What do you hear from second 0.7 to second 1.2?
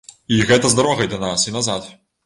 з дарогай